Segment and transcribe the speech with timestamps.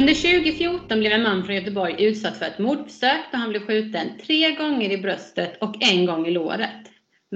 [0.00, 4.06] Under 2014 blev en man från Göteborg utsatt för ett mordförsök då han blev skjuten
[4.26, 6.80] tre gånger i bröstet och en gång i låret.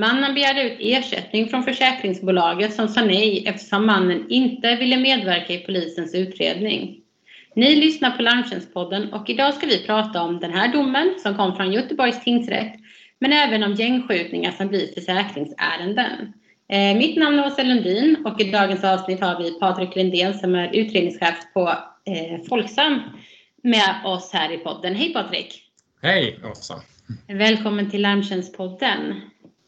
[0.01, 5.59] Mannen begärde ut ersättning från försäkringsbolaget som sa nej eftersom mannen inte ville medverka i
[5.59, 7.01] polisens utredning.
[7.57, 11.57] Ni lyssnar på Larmtjänstpodden och idag ska vi prata om den här domen som kom
[11.57, 12.75] från Göteborgs tingsrätt
[13.21, 16.33] men även om gängskjutningar som blir försäkringsärenden.
[16.69, 20.55] Eh, mitt namn är Åsa Lundin och i dagens avsnitt har vi Patrik Lindén som
[20.55, 21.75] är utredningschef på
[22.07, 23.01] eh, Folksam
[23.63, 24.95] med oss här i podden.
[24.95, 25.63] Hej Patrik!
[26.03, 26.75] Hej Åsa!
[27.29, 29.21] Välkommen till Larmtjänstpodden.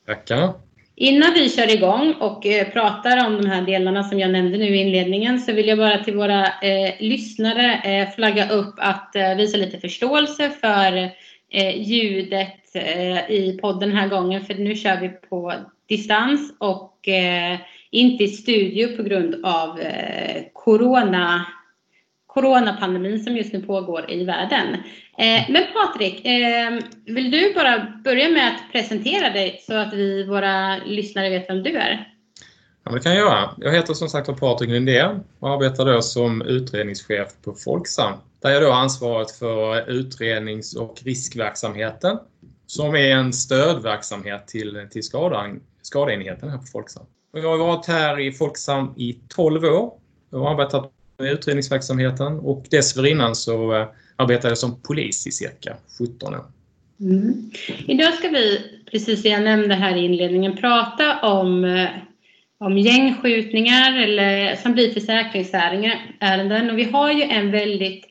[0.06, 0.52] Tackar!
[0.98, 4.76] Innan vi kör igång och eh, pratar om de här delarna som jag nämnde nu
[4.76, 9.34] i inledningen så vill jag bara till våra eh, lyssnare eh, flagga upp att eh,
[9.34, 10.96] visa lite förståelse för
[11.50, 12.76] eh, ljudet
[13.28, 15.54] i podden den här gången för nu kör vi på
[15.88, 17.09] distans och
[17.90, 19.80] inte i studio på grund av
[20.52, 21.46] corona,
[22.37, 24.74] coronapandemin som just nu pågår i världen.
[25.18, 30.24] Eh, men Patrik, eh, vill du bara börja med att presentera dig så att vi,
[30.24, 32.12] våra lyssnare vet vem du är?
[32.84, 33.51] Ja, det kan jag göra.
[33.59, 38.12] Jag heter som sagt Patrik Lindén och arbetar då som utredningschef på Folksam.
[38.42, 42.18] Där jag då har ansvaret för utrednings och riskverksamheten
[42.66, 47.07] som är en stödverksamhet till, till skadan, skadeenheten här på Folksam.
[47.32, 49.92] Och jag har varit här i Folksam i 12 år
[50.30, 53.86] och arbetat med utredningsverksamheten och dessförinnan så eh,
[54.16, 56.45] arbetade jag som polis i cirka 17 år.
[57.00, 57.50] Mm.
[57.86, 61.88] Idag ska vi, precis som jag nämnde här i inledningen, prata om, eh,
[62.58, 66.70] om gängskjutningar eller som blir försäkringsärenden.
[66.70, 68.04] Och vi har ju en väldigt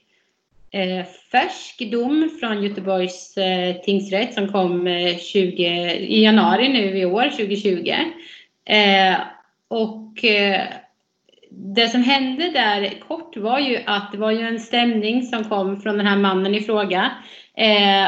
[0.72, 5.64] eh, färsk dom från Göteborgs eh, tingsrätt som kom eh, 20,
[5.96, 7.94] i januari nu i år, 2020.
[8.66, 9.16] Eh,
[9.68, 10.62] och eh,
[11.58, 15.82] det som hände där kort var ju att det var ju en stämning som kom
[15.82, 17.12] från den här mannen i fråga.
[17.58, 18.08] Eh,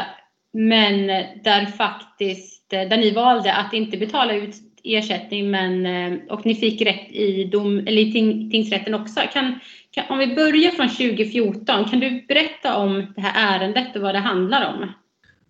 [0.52, 1.06] men
[1.44, 4.54] där faktiskt, eh, där ni valde att inte betala ut
[4.84, 9.20] ersättning men, eh, och ni fick rätt i, dom, eller i ting, tingsrätten också.
[9.32, 9.60] Kan,
[9.90, 14.14] kan, om vi börjar från 2014, kan du berätta om det här ärendet och vad
[14.14, 14.92] det handlar om?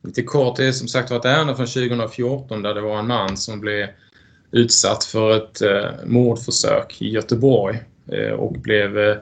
[0.05, 3.37] Lite kort, det är som sagt ett ärende från 2014 där det var en man
[3.37, 3.89] som blev
[4.53, 7.83] utsatt för ett eh, mordförsök i Göteborg eh,
[8.39, 9.17] och blev eh,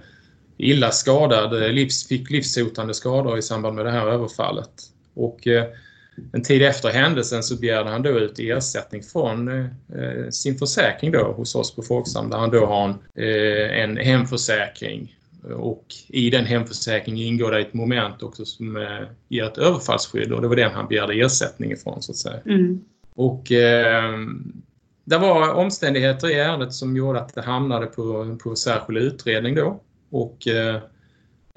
[0.57, 4.71] illa skadad, eh, livs, fick livshotande skador i samband med det här överfallet.
[5.15, 5.65] Och eh,
[6.33, 11.33] en tid efter händelsen så begärde han då ut ersättning från eh, sin försäkring då
[11.33, 15.17] hos oss på Folksam där han då har en, eh, en hemförsäkring
[15.55, 20.43] och i den hemförsäkringen ingår det ett moment också som eh, ger ett överfallsskydd och
[20.43, 22.41] det var den han begärde ersättning ifrån så att säga.
[22.47, 22.85] Mm.
[23.15, 24.15] Och eh,
[25.07, 29.81] det var omständigheter i ärendet som gjorde att det hamnade på, på särskild utredning då
[30.11, 30.81] och eh,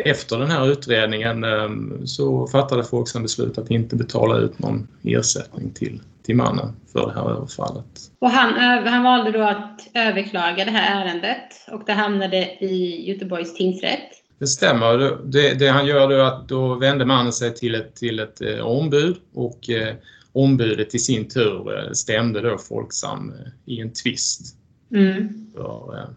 [0.05, 5.71] efter den här utredningen ehm, så fattade Folksam beslut att inte betala ut någon ersättning
[5.71, 7.85] till, till mannen för det här överfallet.
[8.19, 8.53] Och han,
[8.87, 14.09] han valde då att överklaga det här ärendet och det hamnade i Göteborgs tingsrätt.
[14.39, 15.17] Det stämmer.
[15.23, 18.41] Det, det han gör då är att då vände mannen sig till ett, till ett
[18.41, 19.95] eh, ombud och eh,
[20.43, 24.55] ombudet i sin tur eh, stämde då Folksam eh, i en tvist
[24.91, 25.51] mm.
[25.55, 26.09] för eh,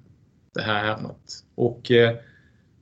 [0.55, 1.45] det här ärendet.
[1.55, 1.83] Och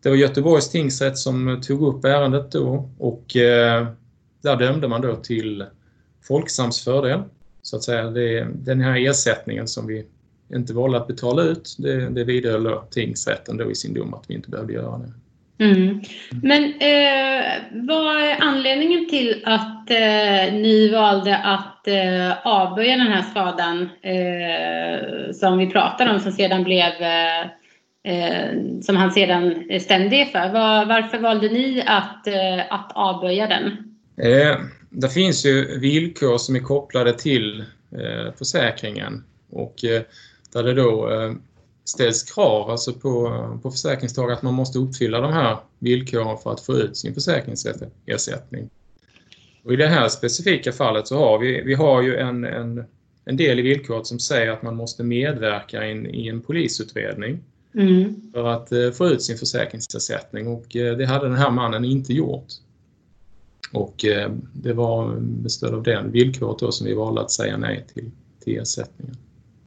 [0.03, 3.25] det var Göteborgs tingsrätt som tog upp ärendet då och
[4.43, 5.65] där dömde man då till
[6.23, 7.23] Folksams fördel.
[7.63, 10.07] Så att säga, det, den här ersättningen som vi
[10.55, 14.35] inte valde att betala ut, det, det vidhöll tingsrätten då i sin dom att vi
[14.35, 15.13] inte behövde göra det.
[15.61, 16.01] Mm.
[16.43, 23.23] Men eh, vad är anledningen till att eh, ni valde att eh, avböja den här
[23.23, 27.41] skadan eh, som vi pratade om som sedan blev eh,
[28.05, 28.51] eh
[28.83, 30.53] som han sedan stämde för.
[30.53, 33.67] Var, varför valde ni att, eh, att avböja den?
[34.17, 34.57] Eh,
[34.91, 40.03] det finns ju villkor som är kopplade till eh, försäkringen och eh,
[40.53, 41.33] där det då eh,
[41.91, 46.61] ställs krav alltså på, på försäkringstagare att man måste uppfylla de här villkoren för att
[46.61, 48.71] få ut sin försäkringsersättning.
[49.65, 52.85] Och I det här specifika fallet så har vi, vi har ju en, en,
[53.25, 57.39] en del i villkoret som säger att man måste medverka in, i en polisutredning
[57.75, 58.31] mm.
[58.33, 62.13] för att eh, få ut sin försäkringsersättning och eh, det hade den här mannen inte
[62.13, 62.47] gjort.
[63.73, 67.57] Och eh, det var med stöd av den villkoret då som vi valde att säga
[67.57, 68.11] nej till,
[68.45, 69.17] till ersättningen.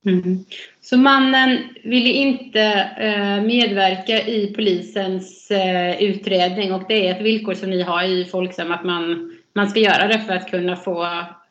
[0.06, 0.46] Mm.
[0.82, 2.62] Så mannen ville inte
[3.00, 8.26] eh, medverka i polisens eh, utredning och det är ett villkor som ni har i
[8.26, 11.08] Folksam att man, man ska göra det för att kunna få,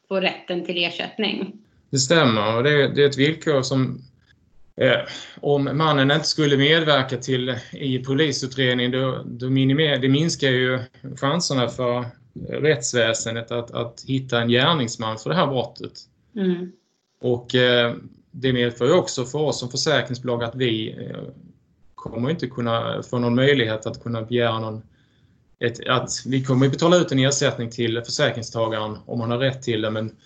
[0.09, 1.53] få rätten till ersättning?
[1.91, 4.03] Det stämmer och det, det är ett villkor som
[4.77, 5.01] Eh,
[5.41, 10.79] om mannen inte skulle medverka till i polisutredningen då, då minimer, det minskar ju
[11.17, 12.05] chanserna för
[12.49, 15.93] rättsväsendet att, att hitta en gärningsman för det här brottet.
[16.37, 16.73] Mm.
[17.21, 17.95] Och eh,
[18.33, 21.23] det medför ju också för oss som försäkringsbolag att vi eh,
[21.95, 24.83] kommer inte kunna få någon möjlighet att kunna begära någon
[25.61, 29.83] ett, att vi kommer betala ut en ersättning till försäkringstagaren om man har rätt till
[29.83, 30.17] det men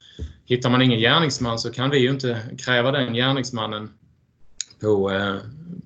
[0.45, 3.91] hittar man ingen gärningsman så kan vi ju inte kräva den gärningsmannen
[4.81, 5.37] på, eh,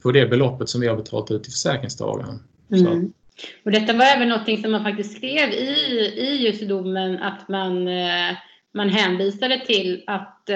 [0.02, 2.42] på det beloppet som vi har betalat ut till försäkringstagaren.
[2.72, 3.12] Mm.
[3.64, 5.74] Och detta var även något som man faktiskt skrev i,
[6.16, 8.36] i just domen att man, eh,
[8.74, 10.50] man hänvisade till att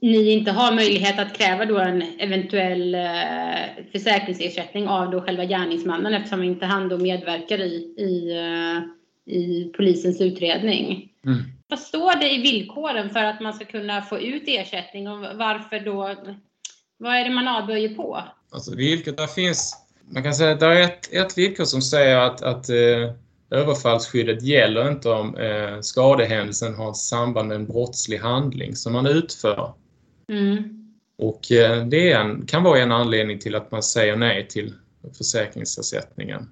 [0.00, 6.14] ni inte har möjlighet att kräva då en eventuell eh, försäkringsersättning av då själva gärningsmannen
[6.14, 11.08] eftersom inte han då medverkar i, i, eh, i polisens utredning.
[11.26, 11.38] Mm.
[11.68, 15.80] Vad står det i villkoren för att man ska kunna få ut ersättning och varför
[15.80, 16.14] då?
[16.96, 18.22] Vad är det man avböjer på?
[18.52, 19.76] Alltså villkor, där finns,
[20.10, 23.12] man kan säga att det är ett, ett villkor som säger att, att eh,
[23.50, 29.72] överfallsskyddet gäller inte om eh, skadehändelsen har samband med en brottslig handling som man utför.
[30.30, 30.86] Mm.
[31.18, 34.74] Och eh, det en, kan vara en anledning till att man säger nej till
[35.18, 36.50] försäkringsersättningen.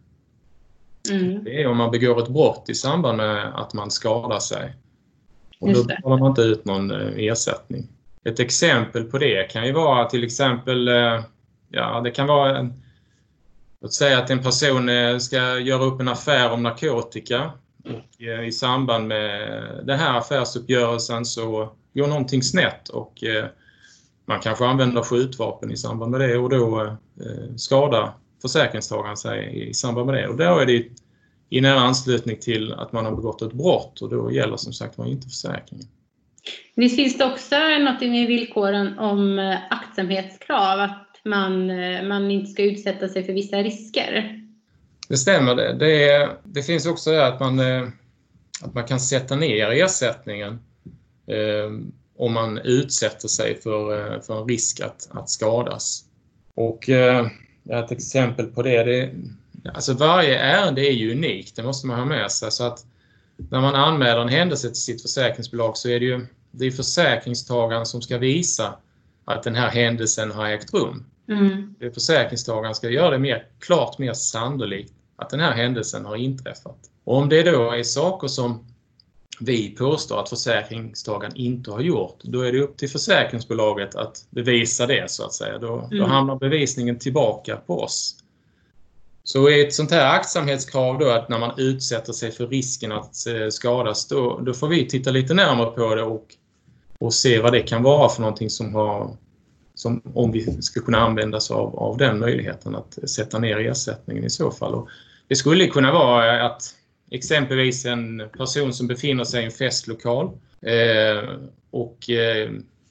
[1.11, 1.45] Mm.
[1.45, 4.75] Det är om man begår ett brott i samband med att man skadar sig.
[5.61, 7.89] Och då betalar man inte ut någon eh, ersättning.
[8.25, 11.23] Ett exempel på det kan ju vara till exempel, eh,
[11.69, 12.83] ja det kan vara en,
[13.81, 14.91] Låt säga att en person
[15.21, 17.51] ska göra upp en affär om narkotika
[17.85, 19.51] och i samband med
[19.85, 23.23] den här affärsuppgörelsen så går någonting snett och
[24.29, 29.75] man kanske använder skjutvapen i samband med det och då eh, skadar försäkringstagaren sig i
[29.75, 30.29] samband med det.
[30.29, 30.85] Och då är det
[31.51, 34.99] i nära anslutning till att man har begått ett brott och då gäller som sagt
[34.99, 35.87] var inte försäkringen.
[36.75, 42.51] Visst finns det också något i villkoren om eh, aktsamhetskrav, att man, eh, man inte
[42.51, 44.41] ska utsätta sig för vissa risker?
[45.09, 45.55] Det stämmer.
[45.55, 47.89] Det, det, det finns också det att man, eh,
[48.63, 50.59] att man kan sätta ner ersättningen
[52.19, 56.05] om man utsätter sig för, eh, för en risk att, att skadas.
[56.55, 57.27] Och eh,
[57.71, 59.11] ett exempel på det, det
[59.75, 62.51] alltså varje ärende är ju unikt, det måste man ha med sig.
[62.51, 62.85] Så att
[63.37, 67.87] när man anmäler en händelse till sitt försäkringsbolag så är det ju det är försäkringstagaren
[67.87, 68.75] som ska visa
[69.25, 71.05] att den här händelsen har ägt rum.
[71.29, 71.75] Mm.
[71.79, 76.79] Det försäkringstagaren ska göra det mer, klart mer sannolikt att den här händelsen har inträffat.
[77.05, 78.67] Och om det då är saker som
[79.41, 84.87] vi påstår att försäkringstagaren inte har gjort, då är det upp till försäkringsbolaget att bevisa
[84.87, 85.59] det så att säga.
[85.59, 85.99] Då, mm.
[85.99, 88.15] då hamnar bevisningen tillbaka på oss.
[89.23, 93.27] Så är ett sånt här aktsamhetskrav då att när man utsätter sig för risken att
[93.27, 96.27] eh, skadas, då, då får vi titta lite närmare på det och,
[96.99, 99.17] och se vad det kan vara för någonting som har
[99.75, 104.25] som, om vi ska kunna använda oss av, av den möjligheten att sätta ner ersättningen
[104.25, 104.75] i så fall.
[104.75, 104.89] Och
[105.29, 106.75] det skulle kunna vara att
[107.11, 110.27] exempelvis en person som befinner sig i en festlokal
[110.63, 111.31] eh,
[111.71, 112.51] och eh,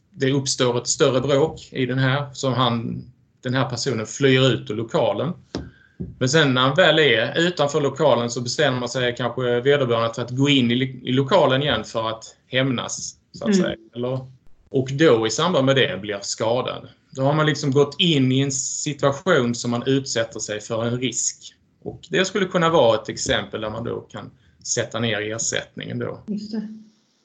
[0.10, 3.04] det uppstår ett större bråk i den här som han,
[3.42, 5.34] den här personen flyr ut ur lokalen.
[6.20, 10.22] Men sen när han väl är utanför lokalen så bestämmer man sig kanske vederbörande för
[10.22, 13.16] att gå in i, i lokalen igen för att hämnas.
[13.32, 13.64] Så att mm.
[13.64, 13.76] säga.
[13.96, 14.20] Eller,
[14.70, 16.88] och då i samband med det blir skadad.
[17.12, 21.00] Då har man liksom gått in i en situation som man utsätter sig för en
[21.00, 21.54] risk.
[21.88, 24.32] Och det skulle kunna vara ett exempel där man då kan
[24.76, 26.24] sätta ner ersättningen då.
[26.28, 26.68] Just det.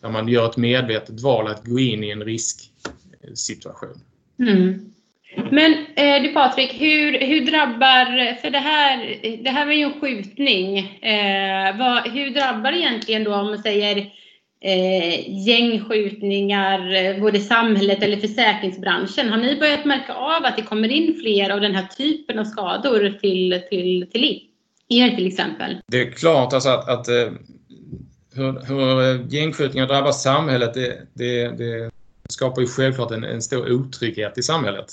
[0.02, 4.00] Där man gör ett medvetet val att gå in i en risksituation.
[4.38, 4.92] Mm.
[5.50, 10.00] Men eh, du Patrik, hur, hur drabbar, för det här, det här var ju en
[10.00, 10.78] skjutning.
[10.78, 13.96] Eh, vad, hur drabbar egentligen då om man säger
[14.60, 19.28] eh, gängskjutningar, eh, både samhället eller försäkringsbranschen?
[19.28, 22.44] Har ni börjat märka av att det kommer in fler av den här typen av
[22.44, 24.51] skador till, till, till er
[25.16, 25.76] till exempel?
[25.86, 27.32] Det är klart alltså att, att eh,
[28.34, 31.90] hur, hur gängskjutningar drabbar samhället, det, det, det
[32.28, 34.86] skapar ju självklart en, en stor otrygghet i samhället.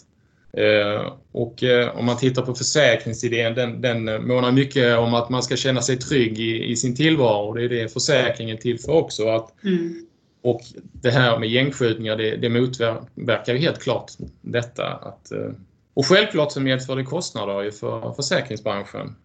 [0.53, 5.44] Eh, och eh, om man tittar på försäkringsidén, den, den månar mycket om att man
[5.44, 7.53] ska känna sig trygg i, i sin tillvaro.
[7.53, 9.27] Det är det försäkringen till för också.
[9.27, 10.06] Att, mm.
[10.41, 14.88] Och det här med gängskjutningar, det, det motverkar ju helt klart detta.
[14.88, 15.51] Att, eh,
[15.94, 19.15] och självklart så medför det kostnader för försäkringsbranschen.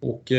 [0.00, 0.32] Och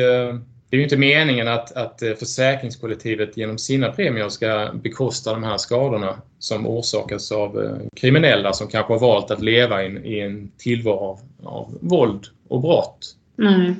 [0.70, 5.58] det är ju inte meningen att, att försäkringskollektivet genom sina premier ska bekosta de här
[5.58, 10.20] skadorna som orsakas av eh, kriminella som kanske har valt att leva i en, i
[10.20, 13.16] en tillvaro av, av våld och brott.
[13.40, 13.76] Mm.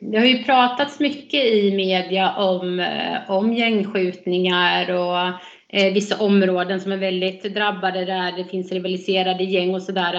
[0.00, 5.18] Det har ju pratats mycket i media om, eh, om gängskjutningar och
[5.68, 10.14] eh, vissa områden som är väldigt drabbade där det finns rivaliserade gäng och sådär.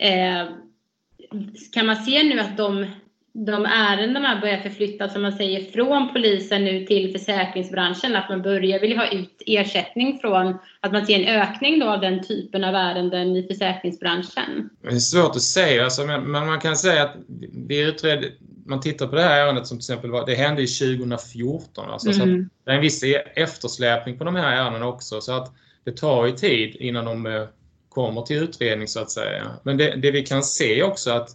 [0.00, 0.46] Eh,
[1.72, 2.86] kan man se nu att de
[3.46, 8.16] de ärendena börjar förflyttas, som man säger, från polisen nu till försäkringsbranschen.
[8.16, 12.00] Att man börjar vilja ha ut ersättning från, att man ser en ökning då av
[12.00, 14.70] den typen av ärenden i försäkringsbranschen.
[14.82, 17.14] Det är svårt att säga, alltså, men man kan säga att
[17.66, 18.32] vi utredde,
[18.66, 21.90] man tittar på det här ärendet som till exempel var, det hände i 2014.
[21.90, 22.18] Alltså, mm.
[22.18, 23.04] så det är en viss
[23.34, 25.20] eftersläpning på de här ärendena också.
[25.20, 25.52] Så att
[25.84, 27.44] det tar ju tid innan de eh,
[27.88, 29.44] kommer till utredning så att säga.
[29.62, 31.28] Men det, det vi kan se också att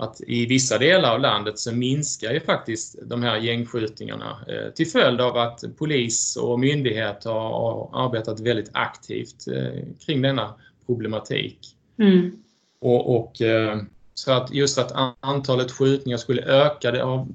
[0.00, 4.86] att i vissa delar av landet så minskar ju faktiskt de här gängskjutningarna eh, till
[4.86, 10.54] följd av att polis och myndigheter har arbetat väldigt aktivt eh, kring denna
[10.86, 11.58] problematik.
[11.98, 12.32] Mm.
[12.80, 13.78] Och, och, eh,
[14.14, 17.26] så att just att antalet skjutningar skulle öka det,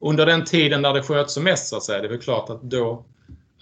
[0.00, 2.50] under den tiden när det sköts som mest så att säga, det är väl klart
[2.50, 3.04] att då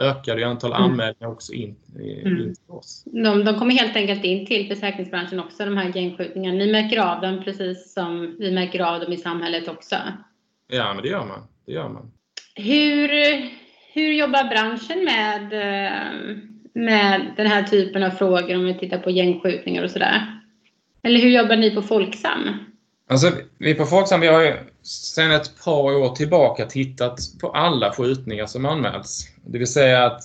[0.01, 0.83] ökade antal mm.
[0.83, 2.39] anmälningar också in, mm.
[2.39, 3.05] in till oss.
[3.07, 6.59] De, de kommer helt enkelt in till försäkringsbranschen också, de här gängskjutningarna.
[6.59, 9.97] Ni märker av dem precis som vi märker av dem i samhället också?
[10.69, 11.43] Ja, men det gör man.
[11.67, 12.13] Det gör man.
[12.55, 13.09] Hur,
[13.93, 15.51] hur jobbar branschen med,
[16.75, 20.41] med den här typen av frågor om vi tittar på gängskjutningar och sådär?
[21.03, 22.70] Eller hur jobbar ni på Folksam?
[23.11, 27.93] Alltså, vi på Folksam vi har ju sedan ett par år tillbaka tittat på alla
[27.93, 29.29] skjutningar som anmäls.
[29.45, 30.23] Det vill säga att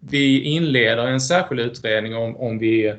[0.00, 2.94] vi inleder en särskild utredning om, om vi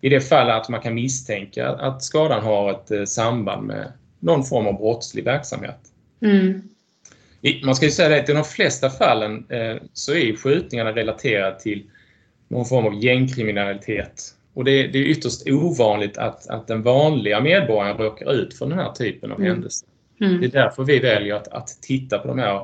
[0.00, 4.44] i det fall att man kan misstänka att skadan har ett eh, samband med någon
[4.44, 5.80] form av brottslig verksamhet.
[6.22, 6.62] Mm.
[7.64, 11.60] Man ska ju säga det att i de flesta fallen eh, så är skjutningarna relaterade
[11.60, 11.90] till
[12.48, 17.96] någon form av gängkriminalitet och det, det är ytterst ovanligt att, att den vanliga medborgaren
[17.96, 19.52] råkar ut för den här typen av mm.
[19.52, 19.88] händelser.
[20.20, 20.40] Mm.
[20.40, 22.56] Det är därför vi väljer att, att titta på de här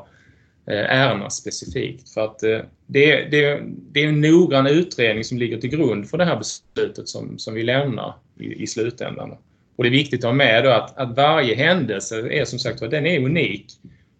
[0.67, 2.11] eh, ärendena specifikt.
[2.11, 3.63] För att eh, det, det,
[3.93, 7.55] det är en noggrann utredning som ligger till grund för det här beslutet som, som
[7.55, 9.35] vi lämnar i, i slutändan.
[9.77, 12.81] Och det är viktigt att ha med då att, att varje händelse är som sagt
[12.81, 13.67] den är unik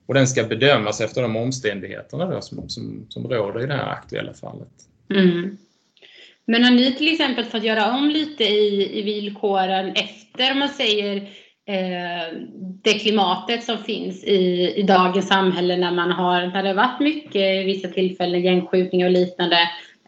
[0.07, 4.35] och den ska bedömas efter de omständigheterna som, som, som råder i det här aktuella
[4.35, 4.69] fallet.
[5.11, 5.57] Mm.
[6.47, 10.69] Men har ni till exempel fått göra om lite i, i villkoren efter, om man
[10.69, 11.17] säger,
[11.69, 12.39] eh,
[12.83, 17.01] det klimatet som finns i, i dagens samhälle när man har, när det har varit
[17.01, 19.59] mycket i vissa tillfällen, gängskjutningar och liknande.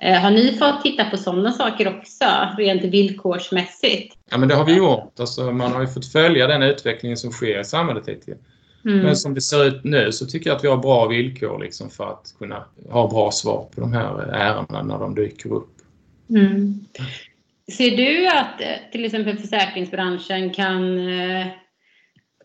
[0.01, 2.25] Eh, har ni fått titta på sådana saker också,
[2.59, 4.17] rent villkorsmässigt?
[4.31, 5.21] Ja, men det har vi gjort.
[5.21, 8.39] Alltså, man har ju fått följa den utvecklingen som sker i samhället hittills.
[8.85, 8.99] Mm.
[8.99, 11.91] Men som det ser ut nu så tycker jag att vi har bra villkor liksom
[11.91, 15.78] för att kunna ha bra svar på de här ärendena när de dyker upp.
[16.31, 16.85] Mm.
[17.73, 21.47] Ser du att eh, till exempel försäkringsbranschen kan eh,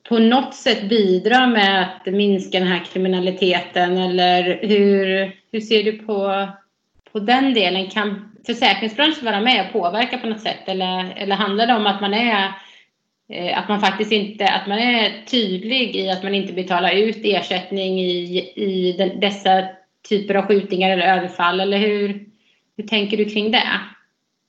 [0.09, 5.91] på något sätt bidra med att minska den här kriminaliteten eller hur, hur ser du
[5.91, 6.47] på,
[7.11, 7.89] på den delen?
[7.89, 12.01] Kan försäkringsbranschen vara med och påverka på något sätt eller, eller handlar det om att
[12.01, 12.51] man är
[13.29, 17.21] eh, att man faktiskt inte, att man är tydlig i att man inte betalar ut
[17.23, 19.67] ersättning i, i den, dessa
[20.09, 22.25] typer av skjutningar eller överfall eller hur,
[22.77, 23.79] hur tänker du kring det?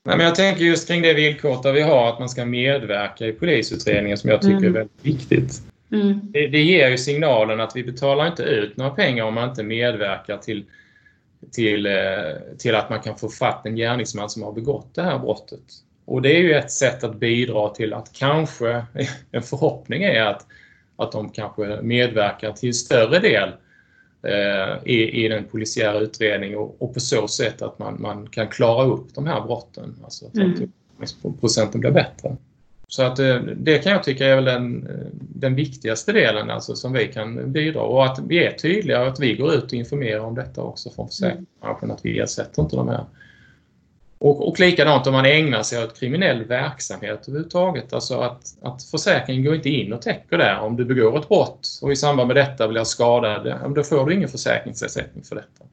[0.06, 3.26] Nej, men jag tänker just kring det villkoret där vi har att man ska medverka
[3.26, 4.68] i polisutredningen som jag tycker mm.
[4.68, 5.62] är väldigt viktigt.
[5.92, 6.20] Mm.
[6.22, 9.62] Det, det, ger ju signalen att vi betalar inte ut några pengar om man inte
[9.62, 10.64] medverkar till,
[11.52, 11.92] till, eh,
[12.58, 15.60] till att man kan få fatt en gärningsman som har begått det här brottet.
[16.04, 18.84] Och det är ju ett sätt att bidra till att kanske,
[19.30, 20.46] en förhoppning är att,
[20.96, 23.52] att de kanske medverkar till större del
[24.84, 28.86] i, i den polisiära utredningen och, och, på så sätt att man, man kan klara
[28.86, 29.96] upp de här brotten.
[30.04, 30.70] Alltså att mm.
[31.40, 32.36] procenten blir bättre.
[32.88, 36.50] Så att det, eh, det kan jag tycka är väl den, eh, den viktigaste delen
[36.50, 39.64] alltså, som vi kan bidra och att vi är tydliga och att vi går ut
[39.64, 43.04] och informerar om detta också från försäkringsbranschen att vi ersätter inte de här
[44.24, 47.92] och, och likadant om man ägnar sig åt kriminell verksamhet överhuvudtaget.
[47.92, 50.58] Alltså att, att försäkringen går inte in och täcker det.
[50.58, 54.14] Om du begår ett brott och i samband med detta blir skadad, då får du
[54.14, 55.64] ingen försäkringsersättning för detta.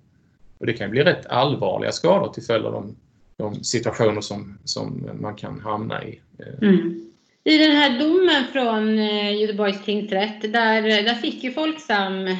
[0.60, 2.96] Och det kan bli rätt allvarliga skador till följd av de,
[3.38, 6.22] de situationer som, som man kan hamna i.
[6.40, 6.70] Eh.
[6.70, 7.12] Mm.
[7.44, 12.38] I den här domen från eh, Göteborgs tingsrätt, där, där fick ju Folksam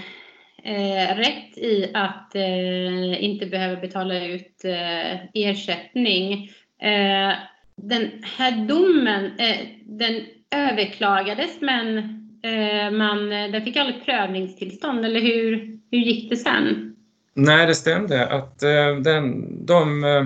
[0.64, 6.52] eh, rätt i att eh, inte behöva betala ut eh, ersättning.
[6.82, 7.34] Eh,
[7.76, 10.22] den här domen, eh, den
[10.56, 11.98] överklagades men
[12.44, 16.96] eh, man, den fick aldrig prövningstillstånd, eller hur, hur gick det sen?
[17.34, 20.26] Nej, det stämde att eh, den, de, eh,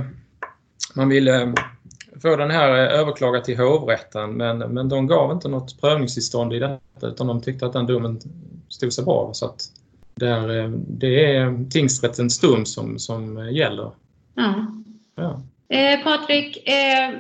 [0.96, 1.54] man ville
[2.22, 6.60] få den här eh, överklagad till hovrätten men, men de gav inte något prövningstillstånd i
[6.60, 8.20] detta utan de tyckte att den domen
[8.70, 9.30] stod sig bra.
[9.34, 9.62] Så att
[10.16, 13.92] där, det är tingsrättens dom som, som gäller.
[14.36, 14.66] Ja.
[15.16, 15.42] Ja.
[15.70, 17.20] Eh, Patrik, eh,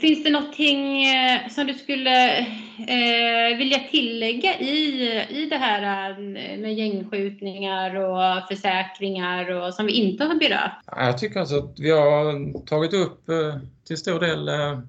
[0.00, 6.58] finns det någonting eh, som du skulle eh, vilja tillägga i, i det här eh,
[6.58, 10.72] med gängskjutningar och försäkringar och som vi inte har berört?
[10.86, 13.56] Jag tycker alltså att vi har tagit upp eh,
[13.86, 14.80] till stor del eh,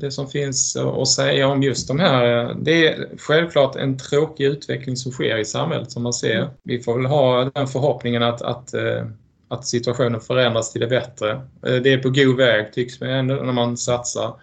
[0.00, 2.54] det som finns att säga om just de här.
[2.60, 6.50] Det är självklart en tråkig utveckling som sker i samhället som man ser.
[6.62, 9.06] Vi får väl ha den förhoppningen att, att eh,
[9.48, 11.30] att situationen förändras till det bättre.
[11.66, 14.34] Eh, det är på god väg tycks mig när man satsar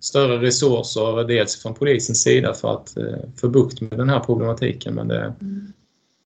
[0.00, 3.04] större resurser, dels från polisens sida för att eh,
[3.40, 4.94] få bukt med den här problematiken.
[4.94, 5.32] Men det,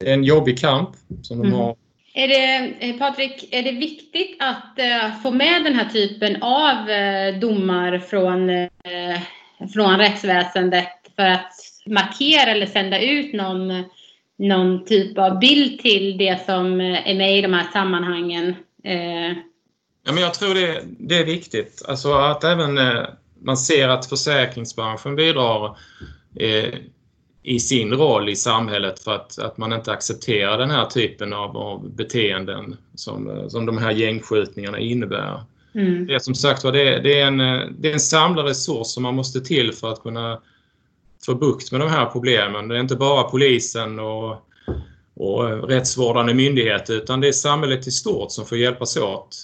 [0.00, 0.90] det är en jobbig kamp
[1.22, 1.58] som de Mm.
[1.58, 1.76] har.
[2.18, 6.90] Är det, eh, Patrik, är det viktigt att eh, få med den här typen av
[6.90, 8.50] eh, domar från,
[9.72, 11.52] från rättsväsendet för att
[11.86, 13.84] markera eller sända ut någon,
[14.36, 18.54] någon typ av bild till det som är med i de här sammanhangen?
[20.04, 21.82] Ja, men jag tror det, det är viktigt.
[21.88, 22.78] Alltså att även
[23.42, 25.76] man ser att försäkringsbranschen bidrar
[27.46, 31.56] i sin roll i samhället för att, att man inte accepterar den här typen av,
[31.56, 35.42] av beteenden som, som de här gängskjutningarna innebär.
[35.74, 36.06] mm.
[36.06, 37.38] Det är som sagt var, det, det, är en,
[37.78, 40.40] det är en samlad resurs som man måste till för att kunna
[41.26, 42.68] få bukt med de här problemen.
[42.68, 44.36] Det är inte bara polisen och,
[45.14, 49.36] och rättsvårdande myndigheter utan det är samhället i stort som får hjälpas åt.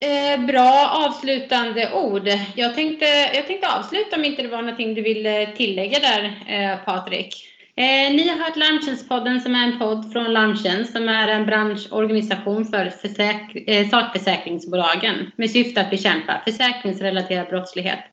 [0.00, 2.28] Eh, bra avslutande ord.
[2.54, 6.78] Jag tänkte, jag tänkte avsluta om inte det var någonting du ville tillägga där, eh,
[6.84, 7.44] Patrik.
[7.76, 12.64] Eh, ni har hört Larmtjänstpodden som är en podd från Larmtjänst som är en branschorganisation
[12.64, 18.04] för försäk- eh, sakförsäkringsbolagen med syfte att bekämpa försäkringsrelaterad brottslighet.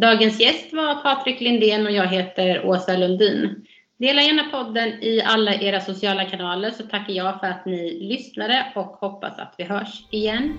[0.00, 3.66] Dagens gäst var Patrik Lindén och jag heter Åsa Lundin.
[3.98, 8.72] Dela gärna podden i alla era sociala kanaler så tackar jag för att ni lyssnade
[8.74, 10.58] och hoppas att vi hörs igen